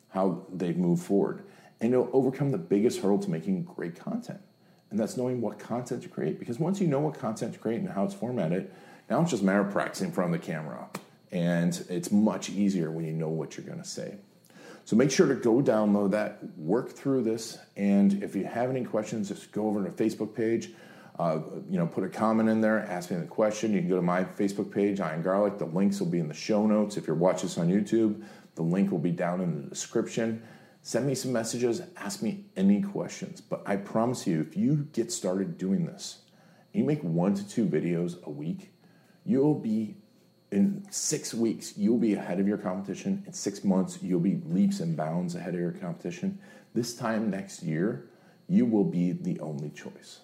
how 0.10 0.46
they 0.54 0.74
move 0.74 1.02
forward. 1.02 1.44
And 1.80 1.94
it'll 1.94 2.10
overcome 2.12 2.52
the 2.52 2.58
biggest 2.58 3.00
hurdle 3.00 3.20
to 3.20 3.30
making 3.30 3.64
great 3.64 3.96
content. 3.96 4.42
And 4.90 5.00
that's 5.00 5.18
knowing 5.18 5.42
what 5.42 5.60
content 5.60 6.04
to 6.04 6.10
create. 6.10 6.40
Because 6.40 6.60
once 6.60 6.80
you 6.80 6.88
know 6.88 7.00
what 7.00 7.20
content 7.20 7.54
to 7.54 7.60
create 7.60 7.82
and 7.82 7.90
how 7.90 8.06
it's 8.06 8.14
formatted, 8.14 8.72
now 9.10 9.22
it's 9.22 9.32
just 9.32 9.44
matter 9.44 9.62
of 9.62 9.72
practicing 9.72 10.08
in 10.08 10.14
front 10.14 10.34
of 10.34 10.40
the 10.40 10.46
camera. 10.46 10.88
And 11.32 11.86
it's 11.90 12.12
much 12.12 12.50
easier 12.50 12.90
when 12.92 13.06
you 13.06 13.14
know 13.14 13.30
what 13.30 13.58
you're 13.58 13.66
going 13.66 13.82
to 13.82 13.88
say. 13.88 14.16
So 14.86 14.96
make 14.96 15.12
sure 15.12 15.28
to 15.28 15.36
go 15.36 15.62
download 15.62 16.12
that, 16.12 16.40
work 16.58 16.90
through 16.90 17.24
this, 17.24 17.58
and 17.76 18.24
if 18.24 18.38
you 18.38 18.46
have 18.46 18.70
any 18.70 18.86
questions, 18.86 19.28
just 19.28 19.52
go 19.52 19.68
over 19.68 19.84
to 19.84 19.92
the 19.92 20.04
Facebook 20.04 20.34
page. 20.34 20.70
Uh, 21.20 21.40
you 21.70 21.78
know, 21.78 21.86
put 21.86 22.04
a 22.04 22.08
comment 22.08 22.48
in 22.48 22.62
there, 22.62 22.80
ask 22.80 23.10
me 23.10 23.18
the 23.18 23.26
question. 23.26 23.74
You 23.74 23.80
can 23.80 23.90
go 23.90 23.96
to 23.96 24.02
my 24.02 24.24
Facebook 24.24 24.72
page, 24.72 25.00
Ian 25.00 25.24
Garlic. 25.24 25.58
The 25.58 25.66
links 25.66 26.00
will 26.00 26.08
be 26.08 26.20
in 26.20 26.28
the 26.28 26.34
show 26.34 26.66
notes. 26.66 26.96
If 26.96 27.08
you're 27.08 27.16
watching 27.16 27.50
this 27.50 27.58
on 27.58 27.68
YouTube, 27.70 28.24
the 28.56 28.62
link 28.62 28.92
will 28.92 29.00
be 29.00 29.12
down 29.12 29.42
in 29.42 29.64
the 29.64 29.68
description. 29.68 30.42
Send 30.88 31.06
me 31.06 31.16
some 31.16 31.34
messages, 31.34 31.82
ask 31.98 32.22
me 32.22 32.46
any 32.56 32.82
questions. 32.82 33.42
But 33.42 33.62
I 33.66 33.76
promise 33.76 34.26
you, 34.26 34.40
if 34.40 34.56
you 34.56 34.88
get 34.94 35.12
started 35.12 35.58
doing 35.58 35.86
this, 35.86 36.20
you 36.72 36.86
make 36.86 37.04
one 37.04 37.34
to 37.34 37.46
two 37.46 37.66
videos 37.66 38.24
a 38.24 38.30
week, 38.30 38.72
you'll 39.26 39.60
be 39.60 39.98
in 40.50 40.88
six 40.90 41.34
weeks, 41.34 41.78
you'll 41.78 41.98
be 41.98 42.14
ahead 42.14 42.40
of 42.40 42.48
your 42.48 42.58
competition. 42.58 43.22
In 43.28 43.34
six 43.34 43.66
months, 43.66 44.02
you'll 44.02 44.22
be 44.22 44.40
leaps 44.46 44.80
and 44.80 44.96
bounds 44.96 45.36
ahead 45.36 45.56
of 45.56 45.60
your 45.60 45.74
competition. 45.74 46.40
This 46.74 46.96
time 46.96 47.30
next 47.30 47.64
year, 47.64 48.08
you 48.48 48.66
will 48.66 48.86
be 48.86 49.12
the 49.12 49.42
only 49.42 49.72
choice. 49.72 50.22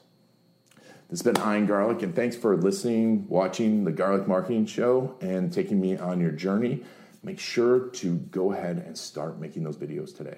This 1.09 1.21
has 1.21 1.23
been 1.23 1.35
Ian 1.45 1.65
Garlic, 1.65 2.03
and 2.03 2.15
thanks 2.15 2.37
for 2.37 2.55
listening, 2.55 3.27
watching 3.27 3.83
the 3.83 3.91
Garlic 3.91 4.29
Marketing 4.29 4.65
Show, 4.65 5.17
and 5.19 5.51
taking 5.51 5.81
me 5.81 5.97
on 5.97 6.21
your 6.21 6.31
journey. 6.31 6.85
Make 7.21 7.41
sure 7.41 7.89
to 7.89 8.15
go 8.15 8.53
ahead 8.53 8.77
and 8.77 8.97
start 8.97 9.41
making 9.41 9.63
those 9.63 9.75
videos 9.75 10.15
today. 10.15 10.37